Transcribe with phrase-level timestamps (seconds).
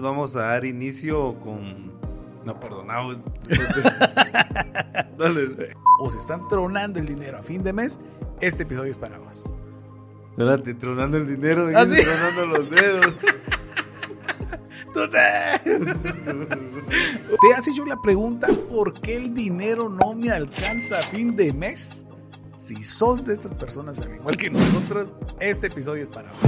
[0.00, 1.92] Vamos a dar inicio con...
[2.44, 3.18] No, perdonamos.
[5.18, 5.74] Dale.
[6.00, 8.00] O se están tronando el dinero a fin de mes,
[8.40, 9.50] este episodio es para vos.
[10.30, 12.02] Espérate, tronando el dinero y ¿Ah, sí?
[12.02, 13.06] tronando los dedos.
[17.40, 21.52] ¿Te has hecho la pregunta por qué el dinero no me alcanza a fin de
[21.52, 22.04] mes?
[22.56, 26.40] Si sos de estas personas al igual que nosotros, este episodio es para vos.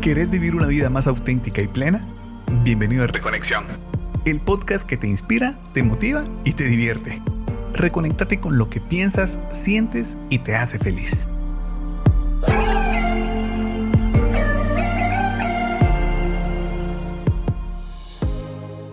[0.00, 2.08] ¿Querés vivir una vida más auténtica y plena?
[2.50, 3.66] Bienvenido a Reconexión,
[4.24, 7.20] el podcast que te inspira, te motiva y te divierte.
[7.74, 11.28] Reconectate con lo que piensas, sientes y te hace feliz.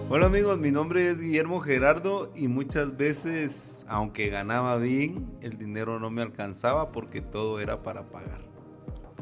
[0.09, 5.97] Hola amigos, mi nombre es Guillermo Gerardo y muchas veces, aunque ganaba bien, el dinero
[6.01, 8.54] no me alcanzaba porque todo era para pagar.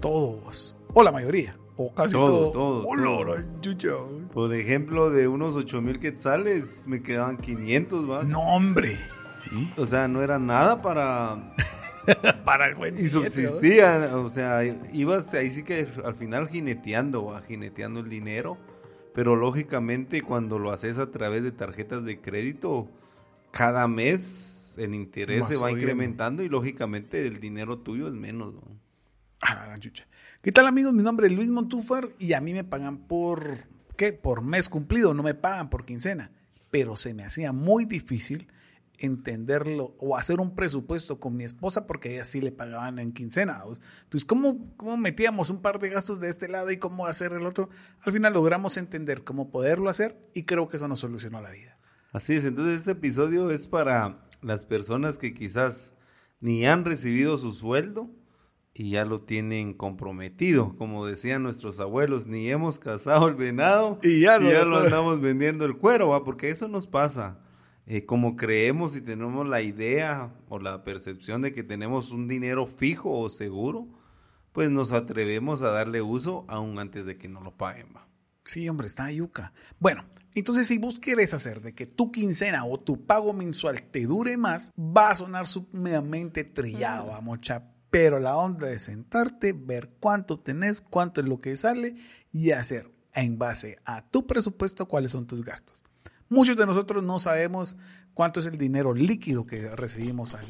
[0.03, 2.51] Todos, o la mayoría, o casi Todo, todo.
[2.51, 2.83] todo,
[3.95, 4.33] Oh.
[4.33, 8.23] Por ejemplo, de unos 8 mil quetzales me quedaban 500, ¿va?
[8.23, 8.97] No, hombre.
[9.77, 11.53] O sea, no era nada para...
[12.43, 13.23] Para el buen Y billete, ¿no?
[13.31, 14.61] subsistía, o sea,
[14.91, 17.41] ibas ahí sí que al final jineteando, ¿va?
[17.41, 18.57] jineteando el dinero,
[19.13, 22.89] pero lógicamente cuando lo haces a través de tarjetas de crédito,
[23.51, 28.53] cada mes el interés Más se va incrementando y lógicamente el dinero tuyo es menos.
[28.53, 28.72] ¿no?
[29.45, 29.75] Ah.
[30.41, 30.93] ¿Qué tal amigos?
[30.93, 34.13] Mi nombre es Luis Montúfar y a mí me pagan por, ¿qué?
[34.13, 36.31] Por mes cumplido, no me pagan por quincena.
[36.71, 38.47] Pero se me hacía muy difícil
[38.99, 43.63] entenderlo o hacer un presupuesto con mi esposa porque ella sí le pagaban en quincena.
[44.03, 47.45] Entonces, ¿cómo, ¿cómo metíamos un par de gastos de este lado y cómo hacer el
[47.45, 47.67] otro?
[48.01, 51.77] Al final logramos entender cómo poderlo hacer y creo que eso nos solucionó la vida.
[52.13, 55.91] Así es, entonces este episodio es para las personas que quizás
[56.39, 58.09] ni han recibido su sueldo
[58.73, 64.21] y ya lo tienen comprometido, como decían nuestros abuelos, ni hemos cazado el venado Y
[64.21, 66.23] ya lo- lo andamos vendiendo el cuero, ¿va?
[66.23, 67.39] porque eso nos pasa.
[67.85, 72.65] Eh, como creemos y tenemos la idea o la percepción de que tenemos un dinero
[72.65, 73.87] fijo o seguro,
[74.53, 77.87] pues nos atrevemos a darle uso aún antes de que nos lo paguen.
[77.95, 78.07] ¿va?
[78.45, 79.51] Sí, hombre, está yuca.
[79.79, 84.05] Bueno, entonces si vos querés hacer de que tu quincena o tu pago mensual te
[84.05, 87.69] dure más, va a sonar sumamente trillado, vamos, cha.
[87.93, 91.95] Pero la onda de sentarte, ver cuánto tenés, cuánto es lo que sale
[92.31, 95.83] y hacer en base a tu presupuesto cuáles son tus gastos.
[96.27, 97.75] Muchos de nosotros no sabemos
[98.15, 100.45] cuánto es el dinero líquido que recibimos al,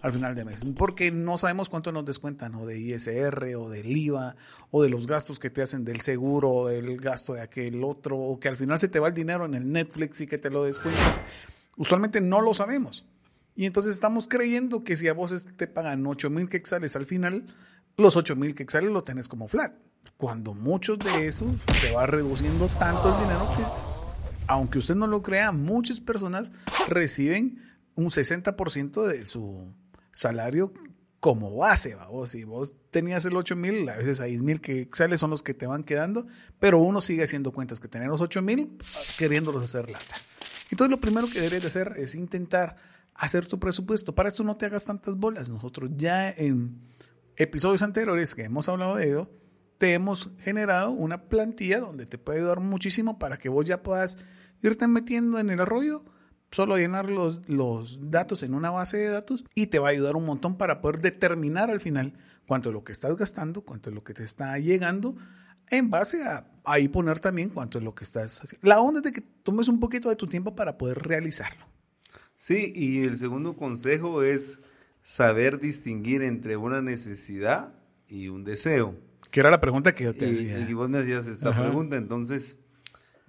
[0.00, 3.94] al final de mes, porque no sabemos cuánto nos descuentan o de ISR o del
[3.94, 4.34] IVA
[4.70, 8.16] o de los gastos que te hacen del seguro o del gasto de aquel otro
[8.16, 10.48] o que al final se te va el dinero en el Netflix y que te
[10.48, 11.20] lo descuentan.
[11.76, 13.04] Usualmente no lo sabemos.
[13.56, 17.46] Y entonces estamos creyendo que si a vos te pagan 8 mil quetzales al final,
[17.96, 19.72] los 8 mil quetzales lo tenés como flat.
[20.18, 21.48] Cuando muchos de esos
[21.80, 23.96] se va reduciendo tanto el dinero que
[24.48, 26.50] aunque usted no lo crea, muchas personas
[26.88, 27.62] reciben
[27.94, 29.72] un 60% de su
[30.12, 30.72] salario
[31.18, 31.94] como base.
[31.94, 32.08] ¿va?
[32.26, 35.54] Si vos tenías el 8 mil, a veces 6 mil que sale son los que
[35.54, 36.26] te van quedando,
[36.60, 38.78] pero uno sigue haciendo cuentas que tener los 8 mil
[39.18, 40.14] queriéndolos hacer lata.
[40.70, 42.76] Entonces lo primero que deberías de hacer es intentar
[43.18, 44.14] hacer tu presupuesto.
[44.14, 45.48] Para esto no te hagas tantas bolas.
[45.48, 46.80] Nosotros ya en
[47.36, 49.30] episodios anteriores que hemos hablado de ello,
[49.78, 54.18] te hemos generado una plantilla donde te puede ayudar muchísimo para que vos ya puedas
[54.62, 56.04] irte metiendo en el arroyo,
[56.50, 60.16] solo llenar los, los datos en una base de datos y te va a ayudar
[60.16, 62.14] un montón para poder determinar al final
[62.46, 65.16] cuánto es lo que estás gastando, cuánto es lo que te está llegando,
[65.70, 68.66] en base a ahí poner también cuánto es lo que estás haciendo.
[68.66, 71.66] La onda es de que tomes un poquito de tu tiempo para poder realizarlo.
[72.36, 74.58] Sí, y el segundo consejo es
[75.02, 77.74] saber distinguir entre una necesidad
[78.08, 78.94] y un deseo.
[79.30, 80.68] Que era la pregunta que yo te Y, hacía.
[80.68, 81.62] y vos me hacías esta Ajá.
[81.64, 82.58] pregunta, entonces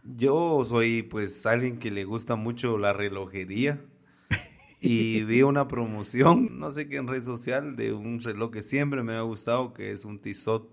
[0.03, 3.81] yo soy pues alguien que le gusta mucho la relojería
[4.81, 9.03] y vi una promoción, no sé qué en red social, de un reloj que siempre
[9.03, 10.69] me ha gustado, que es un Tissot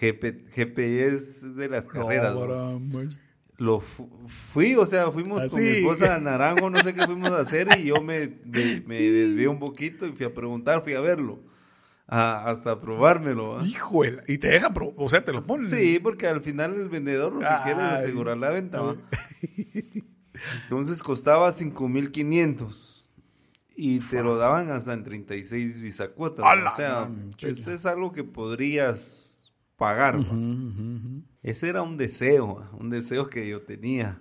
[0.00, 2.34] GP, GPS de las carreras.
[2.34, 2.40] ¿no?
[3.58, 7.30] Lo fu- fui, o sea, fuimos con mi esposa a Naranjo, no sé qué fuimos
[7.30, 10.94] a hacer y yo me, me, me desvié un poquito y fui a preguntar, fui
[10.94, 11.40] a verlo,
[12.08, 13.50] a- hasta probármelo.
[13.56, 13.66] ¿va?
[13.66, 15.68] Híjole, y te dejan, pro- o sea, te lo ponen.
[15.68, 18.80] Sí, porque al final el vendedor lo que quiere es asegurar la venta.
[18.80, 18.96] ¿va?
[20.64, 23.04] Entonces costaba 5.500
[23.76, 26.44] y te lo daban hasta en 36 bisacuotas.
[26.44, 26.70] ¿no?
[26.72, 30.16] O sea, gran pues es algo que podrías pagar.
[31.42, 34.18] Ese era un deseo, un deseo que yo tenía.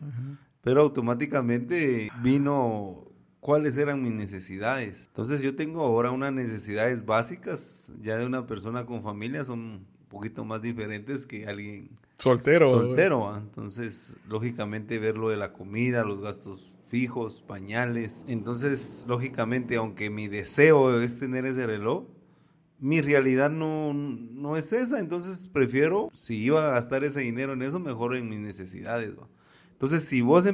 [0.62, 3.06] Pero automáticamente vino
[3.40, 5.08] cuáles eran mis necesidades.
[5.08, 9.88] Entonces yo tengo ahora unas necesidades básicas, ya de una persona con familia son un
[10.10, 11.90] poquito más diferentes que alguien
[12.22, 12.70] Soltero.
[12.70, 13.36] soltero.
[13.36, 18.26] Entonces, lógicamente, ver lo de la comida, los gastos fijos, pañales.
[18.28, 22.04] Entonces, lógicamente, aunque mi deseo es tener ese reloj,
[22.82, 25.00] mi realidad no, no es esa.
[25.00, 29.14] Entonces, prefiero, si iba a gastar ese dinero en eso, mejor en mis necesidades.
[29.72, 30.46] Entonces, si vos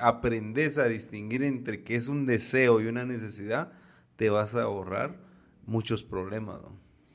[0.00, 3.72] aprendes a distinguir entre qué es un deseo y una necesidad,
[4.16, 5.16] te vas a ahorrar
[5.64, 6.60] muchos problemas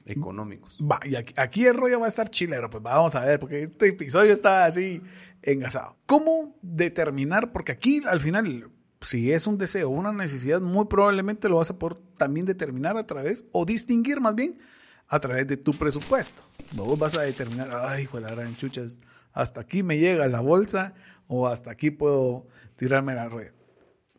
[0.06, 0.78] económicos.
[0.82, 3.64] Va, y aquí, aquí, el rollo va a estar chilero, pues vamos a ver, porque
[3.64, 5.02] este episodio está así
[5.42, 5.98] engasado.
[6.06, 7.52] ¿Cómo determinar?
[7.52, 8.72] Porque aquí al final,
[9.02, 12.98] si es un deseo o una necesidad, muy probablemente lo vas a poder también determinar
[12.98, 14.56] a través, o distinguir más bien,
[15.08, 16.44] a través de tu presupuesto.
[16.74, 19.00] Vos vas a determinar, ay, hijo de la gran chuchas,
[19.34, 20.94] hasta aquí me llega la bolsa
[21.26, 22.46] o hasta aquí puedo
[22.76, 23.54] tirarme la rueda.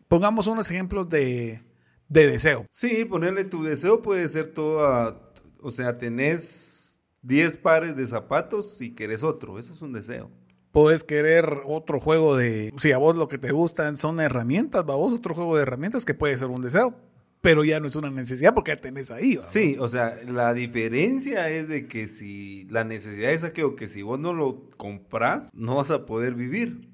[0.09, 1.63] Pongamos unos ejemplos de,
[2.09, 2.67] de deseo.
[2.73, 5.17] Sí, ponerle tu deseo puede ser toda,
[5.61, 10.29] o sea, tenés 10 pares de zapatos y querés otro, eso es un deseo.
[10.73, 14.95] Puedes querer otro juego de, si a vos lo que te gustan son herramientas, a
[14.95, 16.97] vos otro juego de herramientas que puede ser un deseo,
[17.43, 19.39] pero ya no es una necesidad porque ya tenés ahí.
[19.43, 24.03] Sí, o sea, la diferencia es de que si la necesidad es aquello que si
[24.03, 26.89] vos no lo compras, no vas a poder vivir.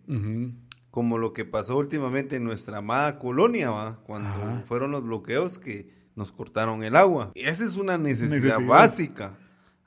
[0.90, 4.00] Como lo que pasó últimamente en nuestra amada colonia, ¿va?
[4.04, 7.30] cuando fueron los bloqueos que nos cortaron el agua.
[7.34, 9.36] Y esa es una necesidad, básica.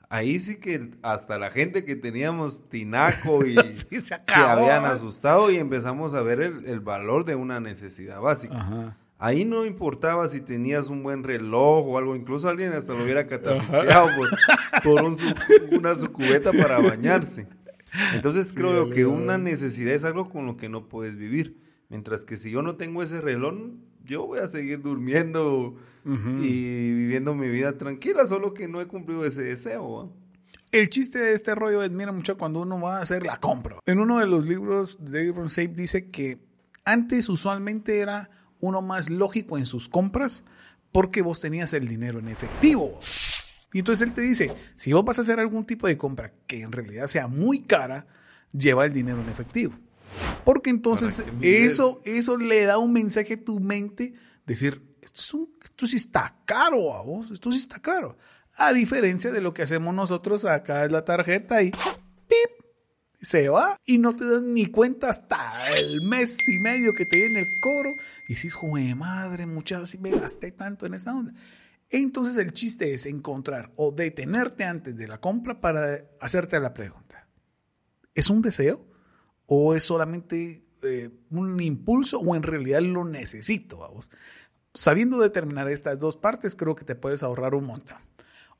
[0.08, 6.14] Ahí sí que hasta la gente que teníamos tinaco y se, habían asustado y empezamos
[6.14, 8.60] a ver el, el valor de una necesidad básica.
[8.60, 8.96] Ajá.
[9.24, 13.28] Ahí no importaba si tenías un buen reloj o algo, incluso alguien hasta lo hubiera
[13.28, 14.08] catapiciado
[14.82, 15.04] por,
[15.70, 17.46] una su cubeta para bañarse.
[18.14, 21.56] Entonces creo que una necesidad es algo con lo que no puedes vivir.
[21.88, 23.54] Mientras que si yo no tengo ese reloj,
[24.04, 29.24] yo voy a seguir durmiendo y viviendo mi vida tranquila, solo que no he cumplido
[29.24, 30.12] ese deseo.
[30.72, 33.78] El chiste de este rollo es, mira mucho, cuando uno va a hacer la compra.
[33.86, 36.40] En uno de los libros de David Safe dice que
[36.84, 38.28] antes usualmente era
[38.62, 40.44] uno más lógico en sus compras
[40.92, 42.98] porque vos tenías el dinero en efectivo.
[43.72, 46.62] Y entonces él te dice, si vos vas a hacer algún tipo de compra que
[46.62, 48.06] en realidad sea muy cara,
[48.52, 49.74] lleva el dinero en efectivo.
[50.44, 54.14] Porque entonces eso, eso le da un mensaje a tu mente,
[54.46, 58.16] decir, esto, es un, esto sí está caro a vos, esto sí está caro.
[58.56, 61.72] A diferencia de lo que hacemos nosotros, acá es la tarjeta y
[63.22, 65.38] se va y no te dan ni cuenta hasta
[65.78, 67.90] el mes y medio que te viene el cobro.
[68.32, 71.34] Y dices, joder, madre, muchachos, si me gasté tanto en esta onda.
[71.90, 77.28] Entonces el chiste es encontrar o detenerte antes de la compra para hacerte la pregunta.
[78.14, 78.86] ¿Es un deseo?
[79.44, 82.20] ¿O es solamente eh, un impulso?
[82.20, 83.80] ¿O en realidad lo necesito?
[83.80, 84.08] Vamos?
[84.72, 87.98] Sabiendo determinar estas dos partes, creo que te puedes ahorrar un montón.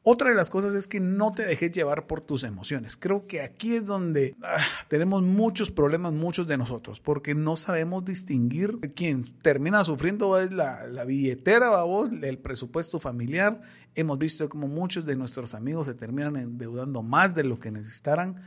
[0.05, 2.97] Otra de las cosas es que no te dejes llevar por tus emociones.
[2.97, 4.59] Creo que aquí es donde ah,
[4.89, 8.81] tenemos muchos problemas, muchos de nosotros, porque no sabemos distinguir.
[8.97, 13.63] Quien termina sufriendo es la, la billetera, vos, el presupuesto familiar.
[13.95, 18.43] Hemos visto como muchos de nuestros amigos se terminan endeudando más de lo que necesitaran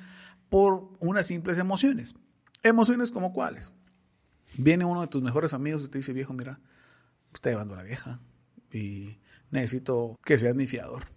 [0.49, 2.15] por unas simples emociones.
[2.63, 3.71] Emociones como cuáles.
[4.57, 6.59] Viene uno de tus mejores amigos y te dice, viejo, mira,
[7.33, 8.19] está llevando la vieja
[8.73, 9.19] y
[9.51, 11.14] necesito que seas mi fiador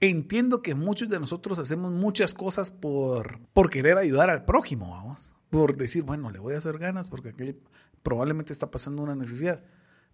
[0.00, 5.32] Entiendo que muchos de nosotros hacemos muchas cosas por, por querer ayudar al prójimo, vamos.
[5.50, 7.60] Por decir, bueno, le voy a hacer ganas porque aquel
[8.02, 9.62] probablemente está pasando una necesidad.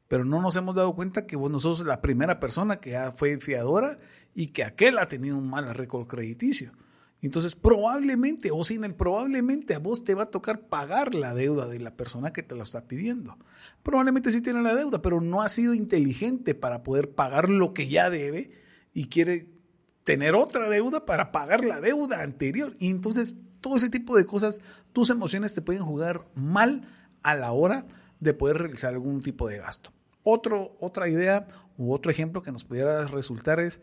[0.09, 3.39] Pero no nos hemos dado cuenta que vos no sos la primera persona que fue
[3.39, 3.97] fiadora
[4.35, 6.73] y que aquel ha tenido un mal récord crediticio.
[7.23, 11.67] Entonces, probablemente, o sin el probablemente, a vos te va a tocar pagar la deuda
[11.67, 13.39] de la persona que te lo está pidiendo.
[13.83, 17.89] Probablemente sí tiene la deuda, pero no ha sido inteligente para poder pagar lo que
[17.89, 18.51] ya debe
[18.97, 19.47] y quiere
[20.05, 22.75] tener otra deuda para pagar la deuda anterior.
[22.79, 24.63] Y entonces todo ese tipo de cosas,
[24.95, 26.89] tus emociones te pueden jugar mal
[27.23, 27.87] a la hora
[28.21, 29.93] de poder realizar algún tipo de gasto.
[30.23, 33.83] Otra idea u otro ejemplo que nos pudiera resultar es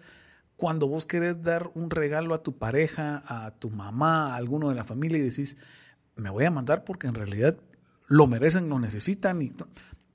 [0.57, 4.75] cuando vos querés dar un regalo a tu pareja, a tu mamá, a alguno de
[4.75, 5.57] la familia y decís,
[6.15, 7.55] me voy a mandar porque en realidad
[8.07, 9.43] lo merecen, lo necesitan.
[9.43, 9.53] Y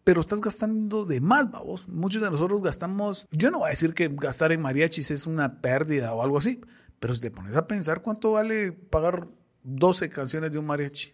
[0.09, 1.87] pero estás gastando de más, vamos.
[1.87, 5.61] Muchos de nosotros gastamos, yo no voy a decir que gastar en mariachis es una
[5.61, 6.63] pérdida o algo así,
[6.99, 9.29] pero si te pones a pensar cuánto vale pagar
[9.65, 11.13] 12 canciones de un mariachi.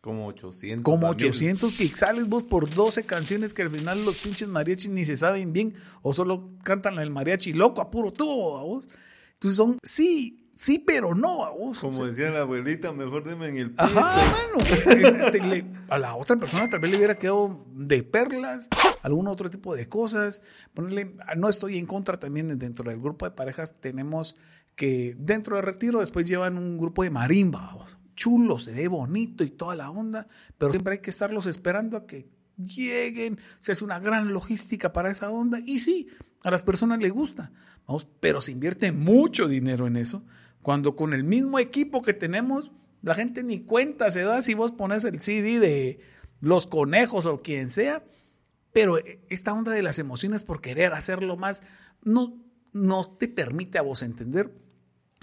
[0.00, 0.82] Como 800.
[0.82, 5.16] Como 800 quixales vos por 12 canciones que al final los pinches mariachis ni se
[5.16, 8.88] saben bien o solo cantan el mariachi loco a puro tubo, vos.
[9.34, 11.80] Entonces son, sí, Sí, pero no vos.
[11.80, 13.98] Como decía la abuelita, mejor deme en el piso.
[13.98, 15.66] Ajá, bueno.
[15.88, 18.68] a la otra persona tal vez le hubiera quedado de perlas,
[19.02, 20.42] algún otro tipo de cosas.
[20.72, 24.36] Ponerle, no estoy en contra también dentro del grupo de parejas tenemos
[24.76, 29.50] que dentro de retiro después llevan un grupo de marimba, chulo, se ve bonito y
[29.50, 30.26] toda la onda,
[30.58, 35.10] pero siempre hay que estarlos esperando a que lleguen, se hace una gran logística para
[35.10, 36.08] esa onda y sí,
[36.42, 37.52] a las personas les gusta,
[38.20, 40.24] pero se invierte mucho dinero en eso,
[40.62, 42.70] cuando con el mismo equipo que tenemos,
[43.02, 46.00] la gente ni cuenta se da si vos pones el CD de
[46.40, 48.02] los conejos o quien sea,
[48.72, 48.98] pero
[49.28, 51.62] esta onda de las emociones por querer hacerlo más,
[52.02, 52.34] no,
[52.72, 54.52] no te permite a vos entender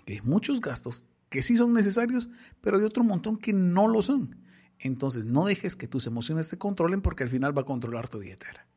[0.06, 2.30] que hay muchos gastos que sí son necesarios,
[2.62, 4.36] pero hay otro montón que no lo son.
[4.80, 8.20] Entonces no dejes que tus emociones te controlen porque al final va a controlar tu
[8.20, 8.68] billetera.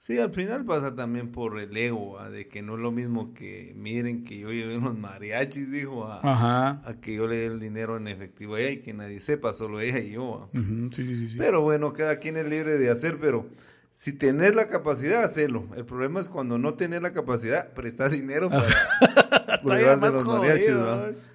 [0.00, 3.74] Sí, al final pasa también por el ego, de que no es lo mismo que
[3.76, 8.08] miren que yo llevé unos mariachis, dijo, a, que yo le dé el dinero en
[8.08, 10.48] efectivo a ella y que nadie sepa, solo ella y yo.
[10.52, 13.46] sí, sí, sí, pero bueno, cada quien es libre de hacer, pero
[13.92, 15.68] si tenés la capacidad, hacelo.
[15.76, 20.72] El problema es cuando no tenés la capacidad, prestar dinero para, para los mariachis.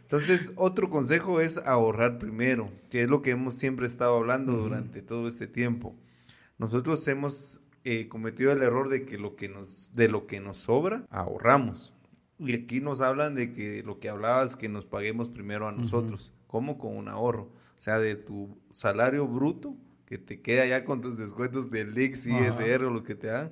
[0.01, 5.03] Entonces, otro consejo es ahorrar primero, que es lo que hemos siempre estado hablando durante
[5.03, 5.95] todo este tiempo.
[6.57, 10.58] Nosotros hemos eh, cometido el error de que lo que nos, de lo que nos
[10.58, 11.94] sobra, ahorramos.
[12.39, 16.34] Y aquí nos hablan de que lo que hablabas, que nos paguemos primero a nosotros.
[16.48, 17.44] como Con un ahorro.
[17.44, 19.75] O sea, de tu salario bruto,
[20.08, 23.51] que te queda ya con tus descuentos del Lix, ISR o lo que te dan,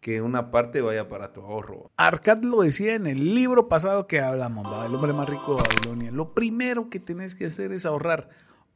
[0.00, 1.90] que una parte vaya para tu ahorro.
[1.96, 6.10] Arcad lo decía en el libro pasado que hablamos, el hombre más rico de Babilonia.
[6.10, 8.28] Lo primero que tienes que hacer es ahorrar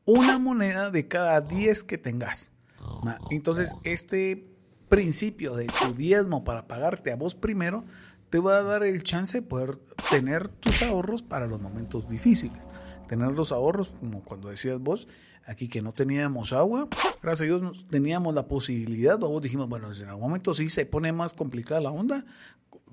[0.07, 2.51] una moneda de cada 10 que tengas.
[3.31, 4.54] Entonces, este
[4.89, 7.83] principio de tu diezmo para pagarte a vos primero
[8.31, 9.77] te va a dar el chance de poder
[10.11, 12.59] tener tus ahorros para los momentos difíciles.
[13.09, 15.07] Tener los ahorros, como cuando decías vos,
[15.47, 16.89] aquí que no teníamos agua,
[17.23, 21.13] gracias a Dios teníamos la posibilidad, vos dijimos, bueno, en algún momento sí se pone
[21.13, 22.25] más complicada la onda,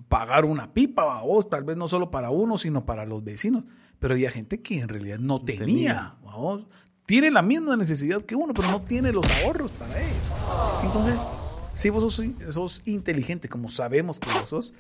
[0.09, 3.63] pagar una pipa a vos, tal vez no solo para uno, sino para los vecinos,
[3.99, 6.65] pero había gente que en realidad no tenía, Vos,
[7.05, 10.23] tiene la misma necesidad que uno, pero no tiene los ahorros para ellos.
[10.83, 11.25] Entonces,
[11.73, 14.73] si vos sos, sos inteligente, como sabemos que vos sos,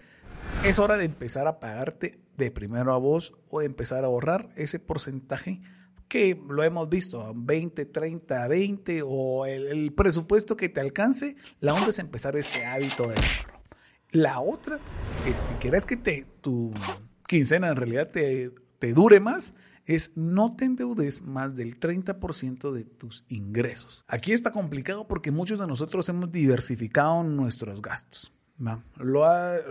[0.63, 4.79] es hora de empezar a pagarte de primero a vos o empezar a ahorrar ese
[4.79, 5.61] porcentaje
[6.07, 11.87] que lo hemos visto, 20, 30, 20 o el, presupuesto que te alcance, la onda
[11.87, 13.61] es empezar este hábito de ahorro.
[14.11, 14.77] La otra
[15.25, 16.73] es si quieres que te, tu
[17.25, 19.53] quincena en realidad te, te dure más,
[19.85, 24.03] es no te endeudes más del 30% de tus ingresos.
[24.07, 28.33] Aquí está complicado porque muchos de nosotros hemos diversificado nuestros gastos.
[28.97, 29.25] Lo,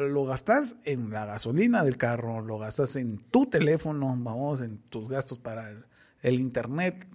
[0.08, 5.08] lo, gastas en la gasolina del carro, lo gastas en tu teléfono, vamos, en tus
[5.08, 5.84] gastos para el,
[6.22, 7.06] el internet,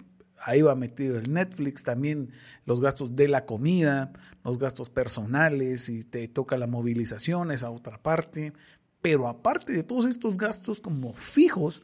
[0.46, 2.32] ahí va metido el Netflix, también
[2.66, 4.14] los gastos de la comida,
[4.46, 8.54] los gastos personales, y te toca la movilización, esa otra parte.
[9.02, 11.82] Pero aparte de todos estos gastos como fijos,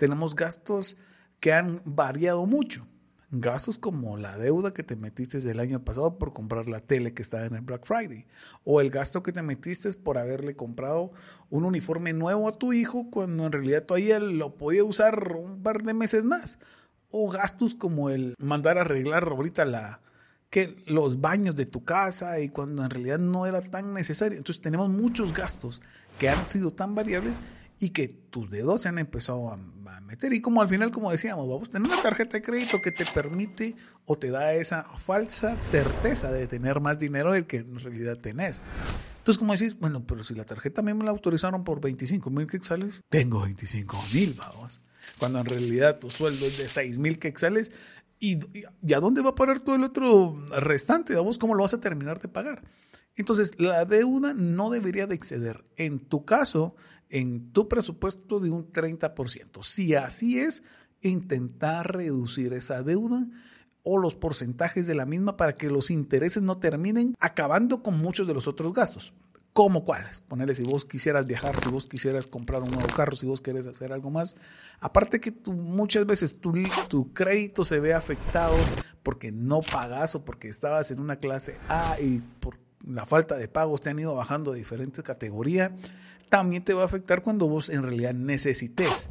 [0.00, 0.96] tenemos gastos
[1.40, 2.86] que han variado mucho.
[3.30, 7.20] Gastos como la deuda que te metiste el año pasado por comprar la tele que
[7.20, 8.26] estaba en el Black Friday.
[8.64, 11.12] O el gasto que te metiste por haberle comprado
[11.50, 15.82] un uniforme nuevo a tu hijo cuando en realidad todavía lo podía usar un par
[15.82, 16.58] de meses más.
[17.10, 20.00] O gastos como el mandar a arreglar ahorita la,
[20.48, 24.38] que los baños de tu casa y cuando en realidad no era tan necesario.
[24.38, 25.82] Entonces tenemos muchos gastos
[26.18, 27.40] que han sido tan variables
[27.80, 29.58] y que tus dedos se han empezado a,
[30.02, 30.32] meter.
[30.32, 33.76] Y como al final, como decíamos, vamos tener una tarjeta de crédito que te permite
[34.06, 38.62] o te da esa falsa certeza de tener más dinero del que en realidad tenés.
[39.18, 42.28] Entonces, como decís, bueno, pero si la tarjeta a mí me la autorizaron por 25
[42.30, 44.80] mil quexales, tengo 25 mil, vamos.
[45.18, 47.70] Cuando en realidad tu sueldo es de 6 mil quexales,
[48.18, 48.38] ¿y,
[48.82, 51.14] ¿y a dónde va a parar todo el otro restante?
[51.14, 52.62] Vamos, ¿cómo lo vas a terminar de pagar?
[53.16, 56.74] Entonces, la deuda no debería de exceder, en tu caso,
[57.08, 59.62] en tu presupuesto de un 30%.
[59.62, 60.62] Si así es,
[61.02, 63.18] intentar reducir esa deuda
[63.82, 68.26] o los porcentajes de la misma para que los intereses no terminen acabando con muchos
[68.26, 69.12] de los otros gastos.
[69.52, 70.20] ¿Cómo cuáles?
[70.20, 73.66] Ponerle si vos quisieras viajar, si vos quisieras comprar un nuevo carro, si vos querés
[73.66, 74.36] hacer algo más.
[74.78, 76.52] Aparte que tú, muchas veces tu,
[76.88, 78.54] tu crédito se ve afectado
[79.02, 83.48] porque no pagas o porque estabas en una clase A y por la falta de
[83.48, 85.72] pagos te han ido bajando de diferentes categorías
[86.30, 89.08] también te va a afectar cuando vos en realidad necesites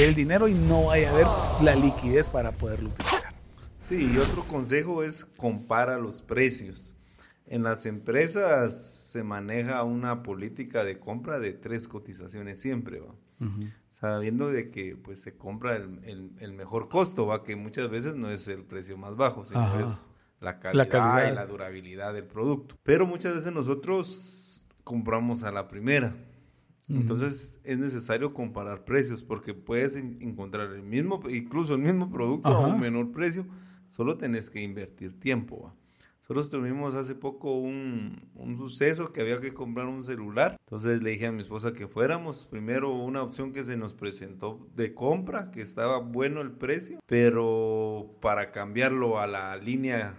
[0.00, 1.26] el dinero y no vaya a haber
[1.62, 3.34] la liquidez para poderlo utilizar.
[3.78, 6.94] Sí, y otro consejo es compara los precios.
[7.46, 8.74] En las empresas
[9.12, 13.14] se maneja una política de compra de tres cotizaciones siempre, ¿va?
[13.90, 18.48] sabiendo de que pues se compra el, mejor costo, va que muchas veces no es
[18.48, 20.08] el precio más bajo, sino es
[20.42, 22.76] la calidad, la calidad, y la durabilidad del producto.
[22.82, 26.14] Pero muchas veces nosotros compramos a la primera
[26.88, 32.66] Entonces es necesario comparar precios porque puedes encontrar el mismo, incluso el mismo producto a
[32.66, 33.46] un menor precio,
[33.88, 35.72] solo tenés que invertir tiempo.
[36.22, 40.56] Nosotros tuvimos hace poco un, un, suceso que había que comprar un celular.
[40.66, 42.46] Entonces le dije a mi esposa que fuéramos.
[42.46, 48.16] Primero una opción que se nos presentó de compra, que estaba bueno el precio, pero
[48.20, 50.14] para cambiarlo a la línea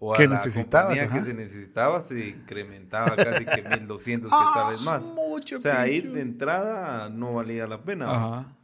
[0.00, 5.04] o a la compañía que se necesitaba se incrementaba casi que 1200 quetzales ah, más.
[5.04, 8.10] Mucho o sea, ir de entrada no valía la pena.
[8.10, 8.56] Ajá.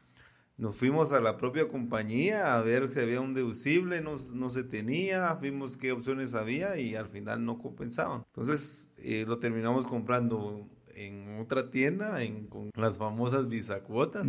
[0.58, 4.64] Nos fuimos a la propia compañía a ver si había un deducible, no, no se
[4.64, 8.24] tenía, vimos qué opciones había y al final no compensaban.
[8.28, 14.28] Entonces eh, lo terminamos comprando en otra tienda, en, con las famosas bisacuotas,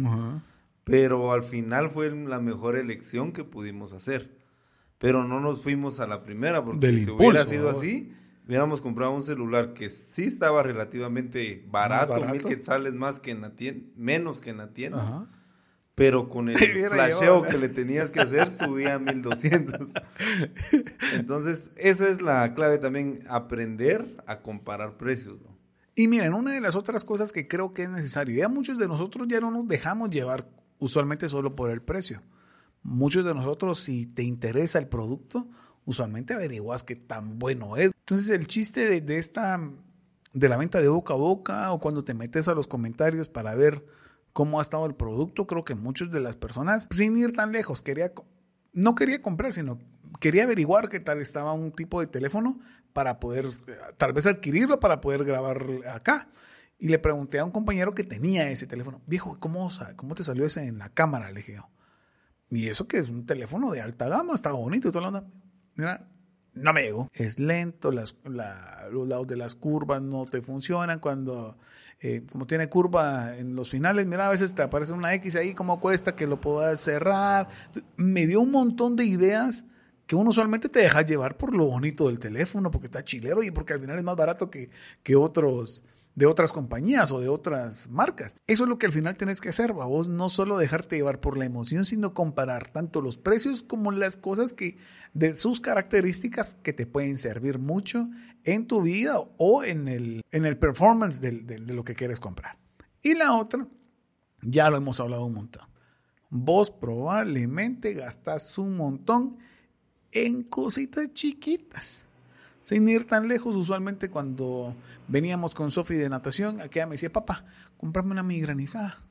[0.84, 4.36] pero al final fue la mejor elección que pudimos hacer.
[4.98, 8.14] Pero no nos fuimos a la primera, porque si hubiera sido así,
[8.48, 13.56] hubiéramos comprado un celular que sí estaba relativamente barato, mil quetzales más que en la
[13.56, 15.02] tienda, menos que en la tienda.
[15.02, 15.28] Ajá
[15.98, 19.94] pero con el flasheo que le tenías que hacer subía a 1200.
[21.14, 25.40] Entonces, esa es la clave también, aprender a comparar precios.
[25.96, 28.88] Y miren, una de las otras cosas que creo que es necesario, ya muchos de
[28.88, 32.22] nosotros ya no nos dejamos llevar usualmente solo por el precio.
[32.84, 35.48] Muchos de nosotros, si te interesa el producto,
[35.86, 37.92] usualmente averiguas qué tan bueno es.
[38.00, 39.60] Entonces, el chiste de, esta,
[40.34, 43.56] de la venta de boca a boca o cuando te metes a los comentarios para
[43.56, 43.86] ver
[44.34, 45.48] cómo ha estado el producto.
[45.48, 48.12] Creo que muchas de las personas, sin ir tan lejos, quería,
[48.74, 49.80] no quería comprar, sino
[50.20, 52.60] quería averiguar qué tal estaba un tipo de teléfono
[52.94, 53.48] para poder,
[53.98, 56.30] tal vez adquirirlo para poder grabar acá.
[56.80, 60.46] Y le pregunté a un compañero que tenía ese teléfono, viejo, ¿cómo, cómo te salió
[60.46, 61.32] ese en la cámara?
[61.32, 61.60] Le dije
[62.50, 65.30] Y eso que es un teléfono de alta gama, está bonito y toda la onda.
[65.76, 66.08] Mira,
[66.54, 67.10] no me llegó.
[67.14, 68.16] Es lento, las,
[68.92, 71.58] los lados de las curvas no te funcionan cuando
[72.00, 75.56] eh, como tiene curva en los finales, mira, a veces te aparece una X ahí,
[75.56, 77.50] cómo cuesta que lo puedas cerrar.
[77.96, 79.66] Me dio un montón de ideas
[80.06, 83.52] que uno usualmente te deja llevar por lo bonito del teléfono, porque está chilero y
[83.52, 84.70] porque al final es más barato que,
[85.04, 85.84] que otros
[86.18, 88.36] de otras compañías o de otras marcas.
[88.48, 91.38] Eso es lo que al final tienes que hacer, vos no solo dejarte llevar por
[91.38, 94.80] la emoción, sino comparar tanto los precios como las cosas que
[95.14, 98.10] de sus características que te pueden servir mucho
[98.44, 102.58] en tu vida o en el, en el performance de, de lo que quieres comprar.
[103.04, 103.68] Y la otra,
[104.42, 105.68] ya lo hemos hablado un montón.
[106.32, 109.38] Vos probablemente gastas un montón
[110.12, 112.07] en cositas chiquitas.
[112.68, 114.76] Sin ir tan lejos, usualmente cuando
[115.08, 117.46] veníamos con Sofi de natación, aquella me decía, papá,
[117.78, 119.06] comprame una migranizada.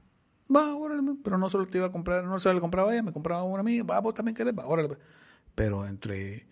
[0.54, 3.02] Va, órale, pero no solo te iba a comprar, no solo le compraba a ella,
[3.04, 4.98] me compraba una amiga, va, vos también querés, va, órale.
[5.54, 6.46] Pero entre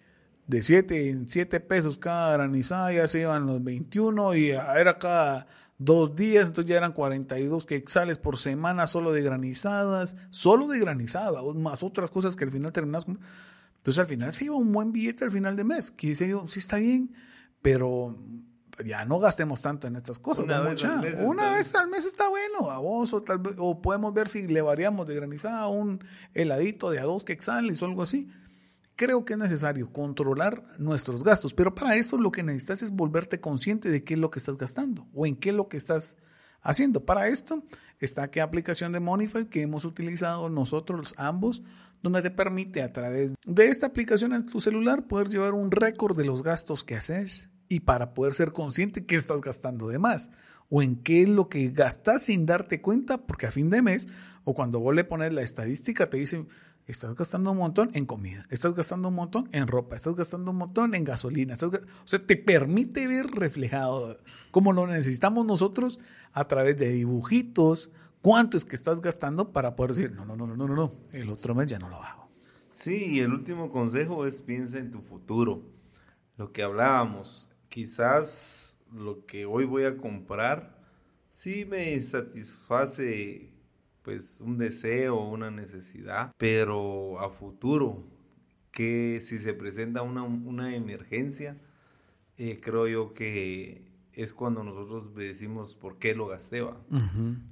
[0.46, 5.46] de 7 en 7 pesos cada granizada ya se iban los 21 y era cada
[5.76, 11.44] dos días, entonces ya eran 42 quexales por semana solo de granizadas, solo de granizadas,
[11.54, 13.20] más otras cosas que al final terminas con
[13.84, 16.58] entonces al final se iba un buen billete al final de mes, que dice sí
[16.58, 17.12] está bien,
[17.60, 18.18] pero
[18.82, 20.46] ya no gastemos tanto en estas cosas.
[20.46, 23.56] Una, vez, al mes, Una vez al mes está bueno, a vos, o, tal vez,
[23.58, 27.82] o podemos ver si le variamos de granizada a un heladito de a dos quexales
[27.82, 28.30] o algo así.
[28.96, 33.38] Creo que es necesario controlar nuestros gastos, pero para eso lo que necesitas es volverte
[33.38, 36.16] consciente de qué es lo que estás gastando o en qué es lo que estás
[36.64, 37.04] haciendo.
[37.04, 37.62] Para esto
[38.00, 41.62] está qué aplicación de Monify que hemos utilizado nosotros ambos,
[42.02, 46.16] donde te permite a través de esta aplicación en tu celular poder llevar un récord
[46.16, 50.30] de los gastos que haces y para poder ser consciente que estás gastando de más
[50.68, 54.08] o en qué es lo que gastas sin darte cuenta, porque a fin de mes
[54.44, 56.48] o cuando vos le pones la estadística te dicen,
[56.86, 60.58] estás gastando un montón en comida, estás gastando un montón en ropa, estás gastando un
[60.58, 64.16] montón en gasolina, o sea, te permite ver reflejado
[64.50, 66.00] como lo necesitamos nosotros
[66.32, 70.46] a través de dibujitos, cuánto es que estás gastando para poder decir, no, no, no,
[70.46, 72.28] no, no, no, el otro mes ya no lo hago.
[72.72, 75.62] Sí, y el último consejo es piensa en tu futuro.
[76.36, 80.82] Lo que hablábamos, quizás lo que hoy voy a comprar
[81.30, 83.53] sí me satisface
[84.04, 88.04] pues un deseo, una necesidad, pero a futuro,
[88.70, 91.56] que si se presenta una, una emergencia,
[92.36, 96.64] eh, creo yo que es cuando nosotros decimos por qué lo gasté.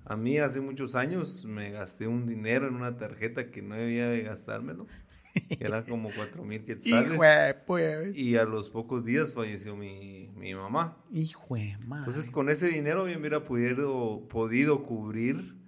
[0.04, 4.08] A mí hace muchos años me gasté un dinero en una tarjeta que no debía
[4.08, 4.86] de gastármelo.
[5.60, 7.18] Era como cuatro mil quetzales.
[7.66, 8.14] Pues.
[8.14, 10.98] Y a los pocos días falleció mi, mi mamá.
[11.10, 12.04] Hijo de madre.
[12.06, 15.61] Entonces con ese dinero bien hubiera podido, podido cubrir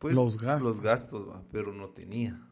[0.00, 2.44] pues, los gastos, los gastos pero no tenía.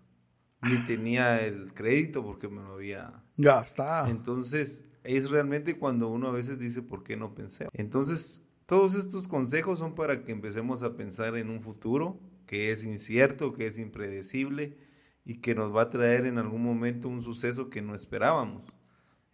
[0.62, 4.08] Ni tenía el crédito porque me lo había gastado.
[4.08, 7.68] Entonces, es realmente cuando uno a veces dice, ¿por qué no pensé?
[7.72, 12.84] Entonces, Todos estos consejos son para que empecemos a pensar en un futuro que es
[12.84, 14.76] incierto, que es impredecible
[15.24, 18.66] y que nos va a traer en algún momento un suceso que no esperábamos.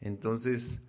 [0.01, 0.83] Entonces,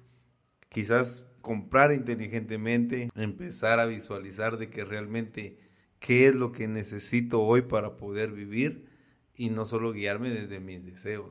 [0.69, 5.57] quizás comprar inteligentemente, empezar a visualizar de que realmente
[5.99, 8.87] qué es lo que necesito hoy para poder vivir
[9.35, 11.29] y no solo guiarme desde mis deseos.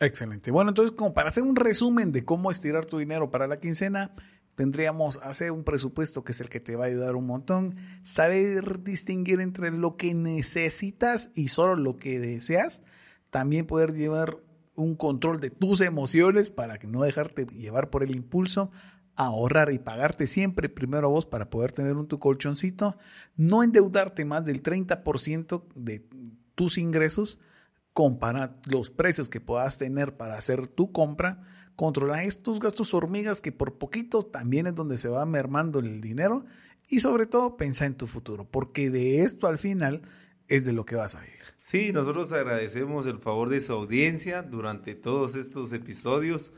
[0.00, 0.50] Excelente.
[0.50, 4.14] Bueno, entonces como para hacer un resumen de cómo estirar tu dinero para la quincena,
[4.54, 8.82] tendríamos hacer un presupuesto que es el que te va a ayudar un montón, saber
[8.82, 12.82] distinguir entre lo que necesitas y solo lo que deseas,
[13.30, 14.38] también poder llevar
[14.74, 18.70] un control de tus emociones para no dejarte llevar por el impulso,
[19.16, 22.96] ahorrar y pagarte siempre primero a vos para poder tener un tu colchoncito,
[23.36, 26.06] no endeudarte más del 30% de
[26.54, 27.40] tus ingresos,
[27.92, 31.42] comparar los precios que puedas tener para hacer tu compra,
[31.76, 36.44] controlar estos gastos hormigas que por poquito también es donde se va mermando el dinero
[36.88, 40.02] y sobre todo pensar en tu futuro, porque de esto al final
[40.48, 41.36] es de lo que vas a vivir.
[41.60, 46.52] Sí, nosotros agradecemos el favor de su audiencia durante todos estos episodios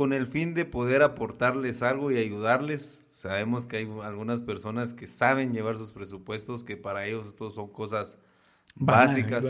[0.00, 3.02] con el fin de poder aportarles algo y ayudarles.
[3.06, 7.68] Sabemos que hay algunas personas que saben llevar sus presupuestos, que para ellos estos son
[7.68, 8.18] cosas
[8.74, 9.44] básicas,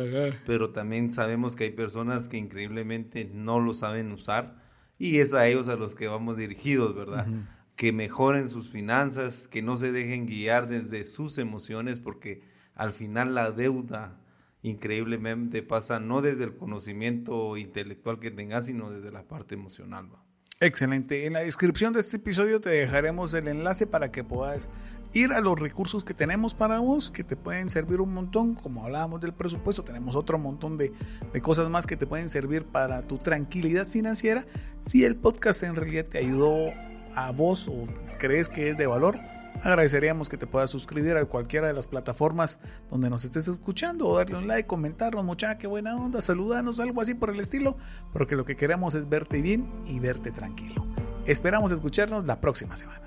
[0.47, 4.57] pero también sabemos que hay personas que increíblemente no lo saben usar
[4.99, 7.29] y es a ellos a los que vamos dirigidos, ¿verdad?
[7.77, 12.43] Que mejoren sus finanzas, que no se dejen guiar desde sus emociones, porque
[12.75, 14.19] al final la deuda
[14.63, 20.13] increíblemente pasa no desde el conocimiento intelectual que tengas, sino desde la parte emocional.
[20.13, 20.25] ¿va?
[20.63, 21.25] Excelente.
[21.25, 24.69] En la descripción de este episodio te dejaremos el enlace para que puedas
[25.15, 28.57] ir a los recursos que tenemos para vos, que te pueden servir un montón.
[28.57, 30.93] Como hablábamos del presupuesto, tenemos otro montón de,
[31.33, 34.45] de, cosas más que te pueden servir para tu tranquilidad financiera.
[34.81, 36.75] Si el podcast en realidad te ayudó
[37.15, 37.87] a vos o
[38.19, 39.19] crees que es de valor,
[39.63, 44.17] agradeceríamos que te puedas suscribir a cualquiera de las plataformas donde nos estés escuchando o
[44.17, 47.77] darle un like, comentarnos, muchacha, qué buena onda, saludarnos, algo así por el estilo,
[48.13, 50.87] porque lo que queremos es verte bien y verte tranquilo.
[51.27, 53.01] Esperamos escucharnos la próxima semana.